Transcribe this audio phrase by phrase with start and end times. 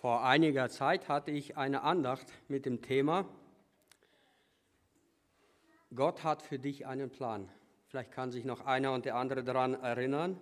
[0.00, 3.26] Vor einiger Zeit hatte ich eine Andacht mit dem Thema
[5.94, 7.48] Gott hat für dich einen Plan.
[7.88, 10.38] Vielleicht kann sich noch einer und der andere daran erinnern.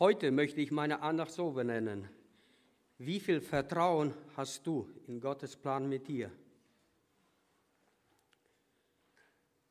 [0.00, 2.08] Heute möchte ich meine Andacht so benennen.
[2.98, 6.32] Wie viel Vertrauen hast du in Gottes Plan mit dir?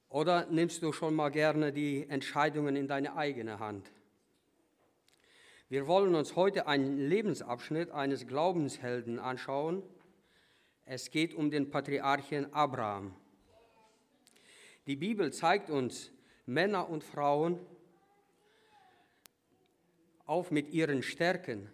[0.07, 3.91] Oder nimmst du schon mal gerne die Entscheidungen in deine eigene Hand?
[5.73, 9.81] Wir wollen uns heute einen Lebensabschnitt eines Glaubenshelden anschauen.
[10.85, 13.15] Es geht um den Patriarchen Abraham.
[14.85, 16.11] Die Bibel zeigt uns
[16.45, 17.57] Männer und Frauen
[20.27, 21.71] auf mit ihren Stärken,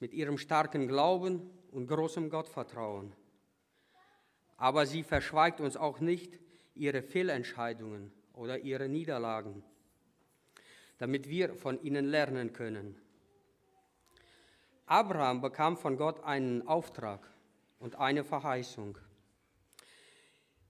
[0.00, 3.12] mit ihrem starken Glauben und großem Gottvertrauen.
[4.56, 6.40] Aber sie verschweigt uns auch nicht
[6.74, 9.62] ihre Fehlentscheidungen oder ihre Niederlagen,
[10.98, 12.98] damit wir von ihnen lernen können.
[14.92, 17.26] Abraham bekam von Gott einen Auftrag
[17.78, 18.98] und eine Verheißung.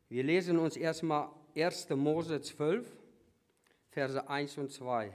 [0.08, 1.90] Wir lesen uns erstmal 1.
[1.90, 2.86] Mose 12,
[3.90, 5.12] Verse 1 und 2.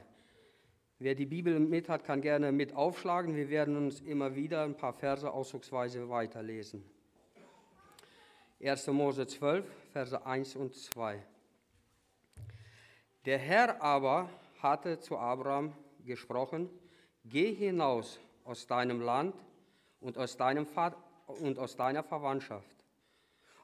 [0.99, 3.33] Wer die Bibel mit hat, kann gerne mit aufschlagen.
[3.33, 6.83] Wir werden uns immer wieder ein paar Verse auszugsweise weiterlesen.
[8.61, 8.87] 1.
[8.87, 11.23] Mose 12, Verse 1 und 2.
[13.23, 14.29] Der Herr aber
[14.61, 15.71] hatte zu Abraham
[16.03, 16.69] gesprochen,
[17.23, 19.35] geh hinaus aus deinem Land
[19.99, 20.65] und aus, deinem
[21.27, 22.77] und aus deiner Verwandtschaft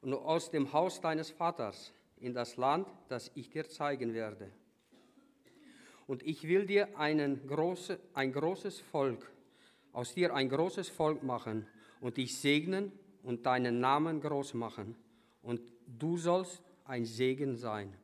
[0.01, 4.51] und aus dem Haus deines Vaters in das Land, das ich dir zeigen werde.
[6.05, 9.31] Und ich will dir einen große, ein großes Volk,
[9.93, 11.65] aus dir ein großes Volk machen
[12.01, 12.91] und dich segnen
[13.23, 14.97] und deinen Namen groß machen.
[15.41, 17.95] Und du sollst ein Segen sein.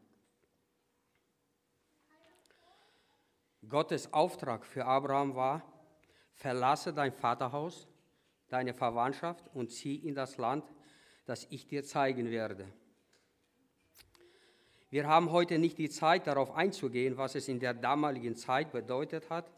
[3.67, 5.61] Gottes Auftrag für Abraham war,
[6.39, 7.87] verlasse dein Vaterhaus,
[8.47, 10.63] deine Verwandtschaft und zieh in das Land,
[11.25, 12.67] das ich dir zeigen werde.
[14.89, 19.29] Wir haben heute nicht die Zeit, darauf einzugehen, was es in der damaligen Zeit bedeutet
[19.29, 19.51] hat.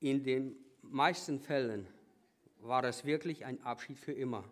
[0.00, 1.86] In den meisten Fällen
[2.60, 4.44] war es wirklich ein Abschied für immer.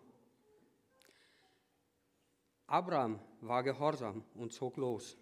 [2.67, 5.17] Abraham war gehorsam und zog los.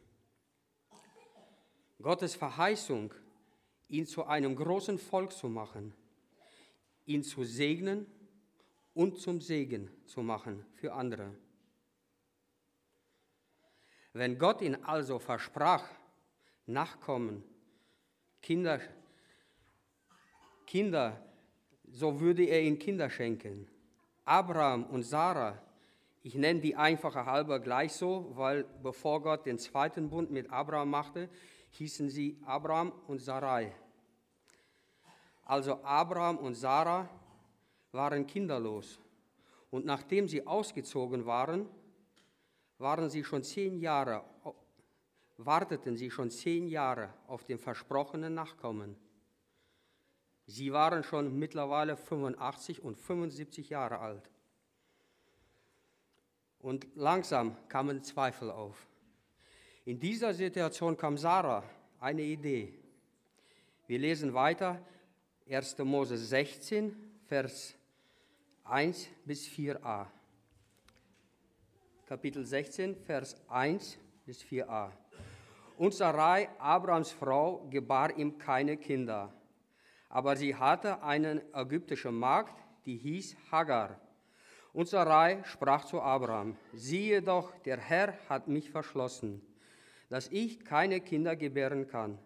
[2.01, 3.13] Gottes Verheißung
[3.91, 5.93] ihn zu einem großen Volk zu machen,
[7.05, 8.05] ihn zu segnen
[8.93, 11.35] und zum Segen zu machen für andere.
[14.13, 15.87] Wenn Gott ihn also versprach,
[16.67, 17.43] Nachkommen,
[18.41, 18.79] Kinder,
[20.65, 21.21] Kinder,
[21.91, 23.67] so würde er ihnen Kinder schenken.
[24.23, 25.61] Abraham und Sarah,
[26.23, 30.91] ich nenne die einfache halber gleich so, weil bevor Gott den zweiten Bund mit Abraham
[30.91, 31.29] machte,
[31.71, 33.73] hießen sie Abraham und Sarai.
[35.43, 37.09] Also Abraham und Sarah
[37.91, 38.99] waren kinderlos.
[39.69, 41.67] Und nachdem sie ausgezogen waren,
[42.77, 44.23] waren sie schon zehn Jahre,
[45.37, 48.95] warteten sie schon zehn Jahre auf den versprochenen Nachkommen.
[50.45, 54.29] Sie waren schon mittlerweile 85 und 75 Jahre alt.
[56.59, 58.87] Und langsam kamen Zweifel auf.
[59.83, 61.63] In dieser Situation kam Sarah
[61.99, 62.71] eine Idee.
[63.87, 64.79] Wir lesen weiter
[65.49, 65.79] 1.
[65.79, 67.73] Mose 16, Vers
[68.63, 70.05] 1 bis 4a.
[72.05, 74.91] Kapitel 16, Vers 1 bis 4a.
[75.79, 79.33] Und Sarai, Abrams Frau, gebar ihm keine Kinder.
[80.09, 82.53] Aber sie hatte eine ägyptische Magd,
[82.85, 83.99] die hieß Hagar.
[84.73, 89.41] Und Sarai sprach zu Abraham, siehe doch, der Herr hat mich verschlossen
[90.11, 92.19] dass ich keine Kinder gebären kann.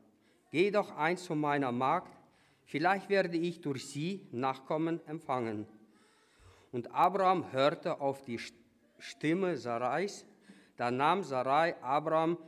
[0.50, 2.12] Geh doch ein zu meiner Magd,
[2.64, 5.68] vielleicht werde ich durch sie Nachkommen empfangen.
[6.72, 8.40] Und Abraham hörte auf die
[8.98, 10.26] Stimme Sarais.
[10.78, 12.40] Da nahm Sarai Abraham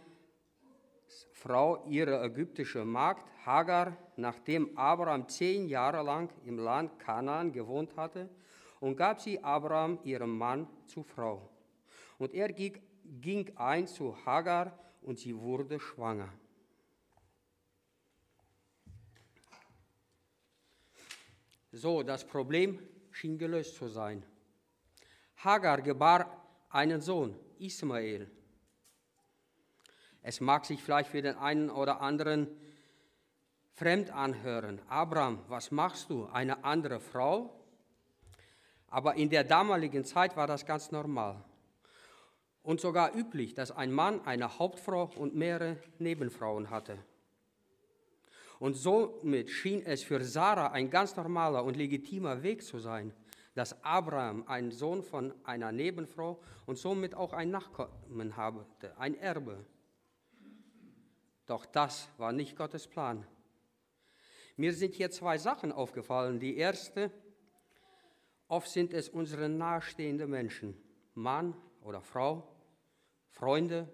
[1.33, 8.27] Frau ihre ägyptische Magd Hagar, nachdem Abraham zehn Jahre lang im Land Kanaan gewohnt hatte,
[8.79, 11.47] und gab sie Abraham ihrem Mann zur Frau.
[12.17, 14.73] Und er ging ein zu Hagar
[15.07, 16.27] und sie wurde schwanger.
[21.71, 24.25] So, das Problem schien gelöst zu sein.
[25.37, 28.29] Hagar gebar einen Sohn, Ismael.
[30.21, 32.49] Es mag sich vielleicht für den einen oder anderen
[33.75, 34.81] fremd anhören.
[34.89, 36.25] Abraham, was machst du?
[36.25, 37.57] Eine andere Frau?
[38.87, 41.45] Aber in der damaligen Zeit war das ganz normal
[42.67, 46.97] und sogar üblich, dass ein Mann eine Hauptfrau und mehrere Nebenfrauen hatte.
[48.59, 53.13] Und somit schien es für Sarah ein ganz normaler und legitimer Weg zu sein,
[53.55, 58.65] dass Abraham einen Sohn von einer Nebenfrau und somit auch ein Nachkommen habe,
[58.97, 59.65] ein Erbe.
[61.45, 63.25] Doch das war nicht Gottes Plan.
[64.57, 66.41] Mir sind hier zwei Sachen aufgefallen.
[66.41, 67.11] Die erste,
[68.49, 70.75] oft sind es unsere nahestehenden Menschen,
[71.13, 72.56] Mann oder Frau,
[73.37, 73.87] Freunde.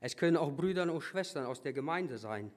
[0.00, 2.52] Es können auch Brüder und Schwestern aus der Gemeinde sein.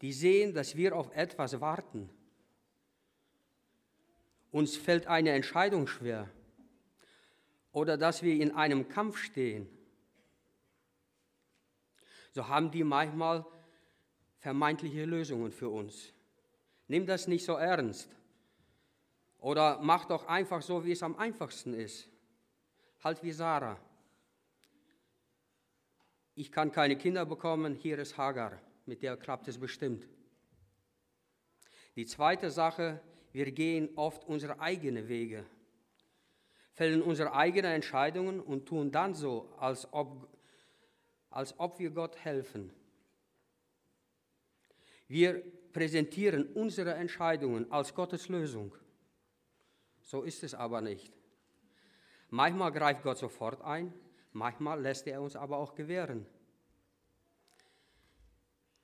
[0.00, 2.10] Die sehen, dass wir auf etwas warten.
[4.50, 6.28] Uns fällt eine Entscheidung schwer
[7.72, 9.68] oder dass wir in einem Kampf stehen.
[12.32, 13.46] So haben die manchmal
[14.38, 16.12] vermeintliche Lösungen für uns.
[16.88, 18.10] Nimm das nicht so ernst.
[19.38, 22.08] Oder mach doch einfach so, wie es am einfachsten ist.
[23.02, 23.78] Halt wie Sarah.
[26.38, 30.06] Ich kann keine Kinder bekommen, hier ist Hagar, mit der klappt es bestimmt.
[31.96, 33.00] Die zweite Sache,
[33.32, 35.46] wir gehen oft unsere eigenen Wege,
[36.74, 40.28] fällen unsere eigenen Entscheidungen und tun dann so, als ob,
[41.30, 42.70] als ob wir Gott helfen.
[45.08, 45.42] Wir
[45.72, 48.74] präsentieren unsere Entscheidungen als Gottes Lösung.
[50.02, 51.14] So ist es aber nicht.
[52.28, 53.94] Manchmal greift Gott sofort ein,
[54.36, 56.26] manchmal lässt er uns aber auch gewähren.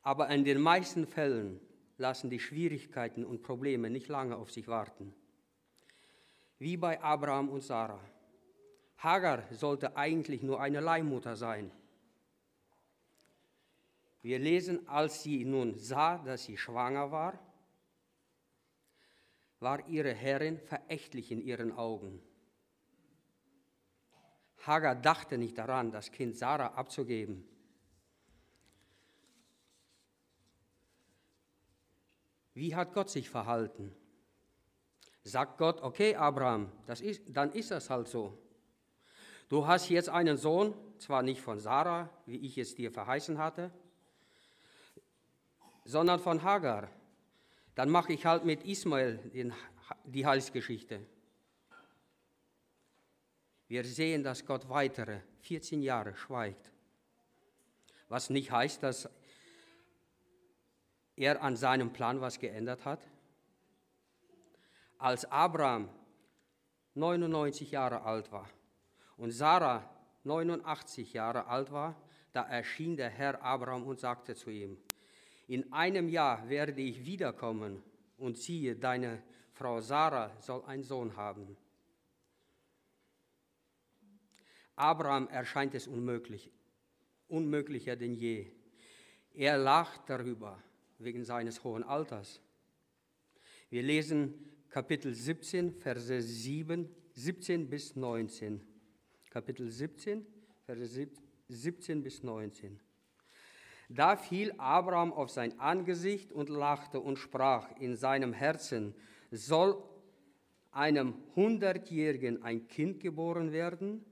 [0.03, 1.61] Aber in den meisten Fällen
[1.97, 5.15] lassen die Schwierigkeiten und Probleme nicht lange auf sich warten.
[6.59, 8.01] Wie bei Abraham und Sarah.
[8.99, 11.71] Hagar sollte eigentlich nur eine Leihmutter sein.
[14.23, 17.39] Wir lesen, als sie nun sah, dass sie schwanger war,
[19.59, 22.21] war ihre Herrin verächtlich in ihren Augen.
[24.67, 27.45] Hagar dachte nicht daran, das Kind Sarah abzugeben.
[32.55, 33.95] Wie hat Gott sich verhalten?
[35.25, 38.39] Sagt Gott, okay, Abraham, das ist, dann ist das halt so.
[39.49, 43.73] Du hast jetzt einen Sohn, zwar nicht von Sarah, wie ich es dir verheißen hatte,
[45.85, 46.89] sondern von Hagar.
[47.75, 49.19] Dann mache ich halt mit Ismael
[50.05, 51.07] die Heilsgeschichte.
[53.73, 56.71] Wir sehen, dass Gott weitere 14 Jahre schweigt.
[58.11, 59.09] Was nicht heißt, dass
[61.17, 63.01] er an seinem Plan was geändert hat.
[64.99, 65.89] Als Abraham
[66.97, 68.47] 99 Jahre alt war
[69.17, 69.89] und Sarah
[70.25, 71.97] 89 Jahre alt war,
[72.33, 74.77] da erschien der Herr Abraham und sagte zu ihm,
[75.49, 77.83] in einem Jahr werde ich wiederkommen
[78.19, 79.23] und siehe, deine
[79.55, 81.57] Frau Sarah soll einen Sohn haben.
[84.77, 86.51] Abraham erscheint es unmöglich,
[87.29, 88.47] unmöglicher denn je.
[89.35, 90.63] Er lacht darüber
[90.99, 92.41] wegen seines hohen Alters.
[93.71, 94.35] Wir lesen
[94.69, 98.61] Kapitel 17, Verse 7, 17 bis 19.
[99.31, 100.27] Kapitel 17,
[100.65, 101.09] Verse
[101.49, 102.81] 17 bis 19.
[103.89, 108.95] Da fiel Abraham auf sein Angesicht und lachte und sprach in seinem Herzen,
[109.31, 109.83] soll
[110.71, 114.05] einem Hundertjährigen ein Kind geboren werden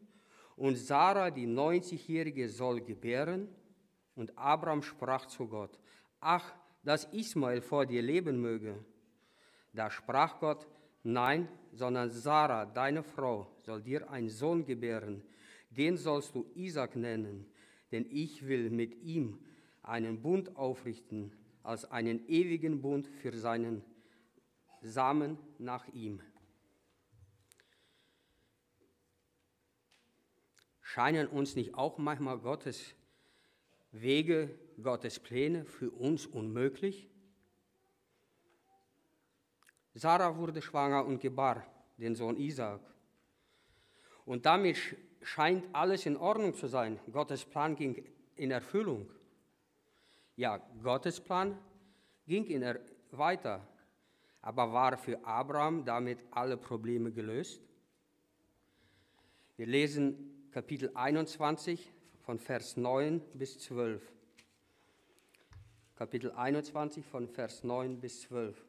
[0.60, 3.48] und Sarah, die 90-Jährige, soll gebären?
[4.14, 5.78] Und Abraham sprach zu Gott,
[6.20, 6.54] ach,
[6.84, 8.74] dass Ismael vor dir leben möge.
[9.72, 10.66] Da sprach Gott,
[11.02, 15.22] nein, sondern Sarah, deine Frau, soll dir einen Sohn gebären,
[15.70, 17.46] den sollst du Isaac nennen,
[17.90, 19.38] denn ich will mit ihm
[19.82, 23.82] einen Bund aufrichten, als einen ewigen Bund für seinen
[24.82, 26.20] Samen nach ihm.
[30.92, 32.96] Scheinen uns nicht auch manchmal Gottes
[33.92, 34.50] Wege,
[34.82, 37.08] Gottes Pläne für uns unmöglich?
[39.94, 41.64] Sarah wurde schwanger und gebar
[41.96, 42.80] den Sohn Isaac.
[44.24, 44.78] Und damit
[45.22, 46.98] scheint alles in Ordnung zu sein.
[47.12, 48.04] Gottes Plan ging
[48.34, 49.08] in Erfüllung.
[50.34, 51.56] Ja, Gottes Plan
[52.26, 52.80] ging in er
[53.12, 53.64] weiter.
[54.42, 57.62] Aber war für Abraham damit alle Probleme gelöst?
[59.56, 61.92] Wir lesen Kapitel 21
[62.22, 64.02] von Vers 9 bis 12.
[65.94, 68.60] Kapitel 21 von Vers 9 bis 12.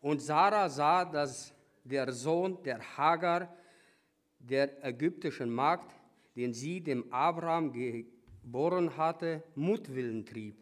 [0.00, 1.54] Und Sarah sah, dass
[1.84, 3.56] der Sohn der Hagar,
[4.40, 5.94] der ägyptischen Magd,
[6.34, 10.56] den sie dem Abraham geboren hatte, Mutwillen trieb.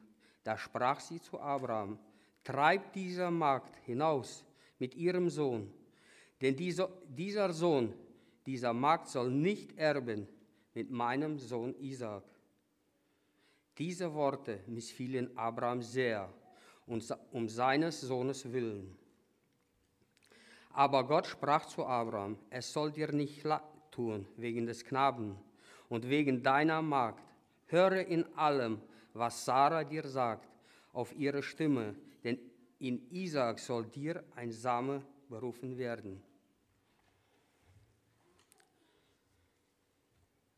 [0.44, 1.98] Da sprach sie zu Abraham,
[2.44, 4.44] treib dieser Magd hinaus
[4.78, 5.72] mit ihrem Sohn,
[6.42, 7.94] denn dieser, dieser Sohn
[8.46, 10.26] dieser Magd soll nicht erben
[10.74, 12.24] mit meinem Sohn Isaac.
[13.78, 16.28] Diese Worte missfielen Abraham sehr
[17.30, 18.96] um seines Sohnes willen.
[20.72, 23.46] Aber Gott sprach zu Abraham, es soll dir nicht
[23.90, 25.36] tun wegen des Knaben
[25.88, 27.22] und wegen deiner Magd.
[27.66, 28.80] Höre in allem,
[29.14, 30.48] was Sarah dir sagt,
[30.92, 31.94] auf ihre Stimme,
[32.24, 32.38] denn
[32.78, 36.22] in Isaak soll dir ein Same berufen werden.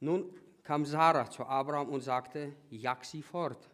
[0.05, 0.31] Nun
[0.63, 3.71] kam Sarah zu Abraham und sagte, jag sie fort.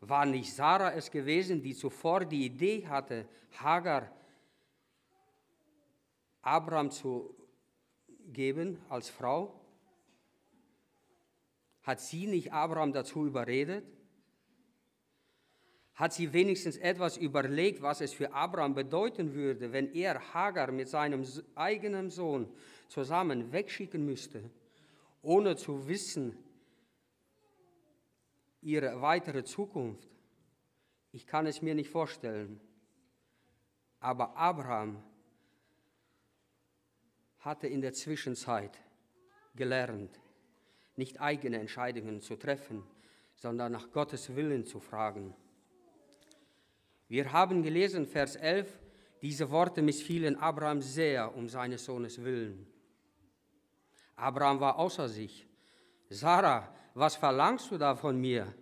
[0.00, 3.26] War nicht Sarah es gewesen, die zuvor die Idee hatte,
[3.58, 4.08] Hagar
[6.42, 7.34] Abraham zu
[8.32, 9.60] geben als Frau?
[11.82, 13.84] Hat sie nicht Abraham dazu überredet?
[15.96, 20.88] Hat sie wenigstens etwas überlegt, was es für Abraham bedeuten würde, wenn er Hagar mit
[20.88, 21.24] seinem
[21.54, 22.52] eigenen Sohn
[22.88, 24.50] zusammen wegschicken müsste,
[25.22, 26.36] ohne zu wissen,
[28.60, 30.10] ihre weitere Zukunft?
[31.12, 32.60] Ich kann es mir nicht vorstellen.
[33.98, 35.02] Aber Abraham
[37.38, 38.78] hatte in der Zwischenzeit
[39.54, 40.20] gelernt,
[40.94, 42.82] nicht eigene Entscheidungen zu treffen,
[43.36, 45.34] sondern nach Gottes Willen zu fragen.
[47.08, 48.80] Wir haben gelesen, Vers 11,
[49.22, 52.66] diese Worte missfielen Abraham sehr um seines Sohnes willen.
[54.16, 55.46] Abraham war außer sich.
[56.08, 58.52] Sarah, was verlangst du da von mir?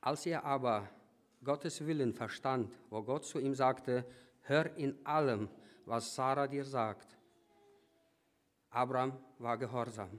[0.00, 0.88] Als er aber
[1.42, 4.04] Gottes Willen verstand, wo Gott zu ihm sagte,
[4.42, 5.48] hör in allem,
[5.84, 7.16] was Sarah dir sagt,
[8.70, 10.18] Abraham war gehorsam.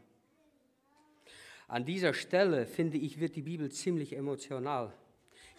[1.68, 4.94] An dieser Stelle, finde ich, wird die Bibel ziemlich emotional.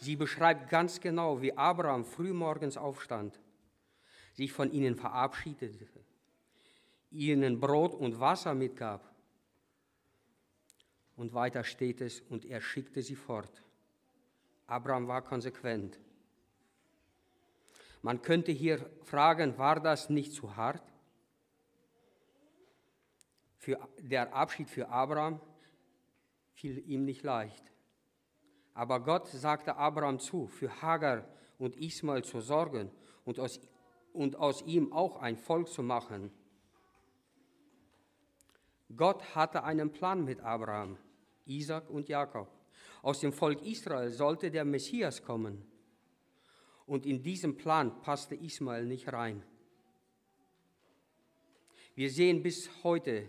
[0.00, 3.38] Sie beschreibt ganz genau, wie Abraham frühmorgens aufstand,
[4.34, 5.86] sich von ihnen verabschiedete,
[7.10, 9.12] ihnen Brot und Wasser mitgab.
[11.16, 13.64] Und weiter steht es, und er schickte sie fort.
[14.68, 15.98] Abraham war konsequent.
[18.02, 20.82] Man könnte hier fragen, war das nicht zu hart?
[23.56, 25.40] Für der Abschied für Abraham
[26.52, 27.72] fiel ihm nicht leicht.
[28.78, 31.26] Aber Gott sagte Abraham zu, für Hagar
[31.58, 32.92] und Ismael zu sorgen
[33.24, 33.58] und aus,
[34.12, 36.30] und aus ihm auch ein Volk zu machen.
[38.94, 40.96] Gott hatte einen Plan mit Abraham,
[41.44, 42.46] Isaac und Jakob.
[43.02, 45.66] Aus dem Volk Israel sollte der Messias kommen.
[46.86, 49.42] Und in diesem Plan passte Ismael nicht rein.
[51.96, 53.28] Wir sehen bis heute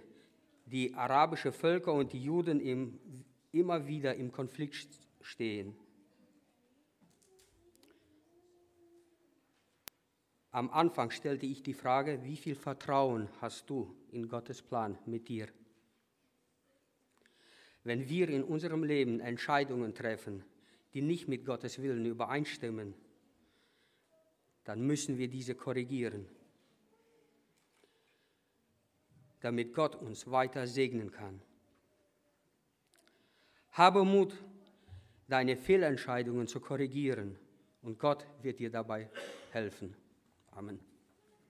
[0.68, 3.00] die arabischen Völker und die Juden im,
[3.51, 5.76] immer wieder im Konflikt stehen.
[10.52, 15.28] Am Anfang stellte ich die Frage, wie viel Vertrauen hast du in Gottes Plan mit
[15.28, 15.48] dir?
[17.84, 20.44] Wenn wir in unserem Leben Entscheidungen treffen,
[20.94, 22.96] die nicht mit Gottes Willen übereinstimmen,
[24.64, 26.28] dann müssen wir diese korrigieren
[29.42, 31.42] damit Gott uns weiter segnen kann.
[33.72, 34.34] Habe Mut,
[35.30, 37.38] deine Fehlentscheidungen zu korrigieren
[37.82, 39.10] und Gott wird dir dabei
[39.52, 39.96] helfen.
[40.52, 40.80] Amen.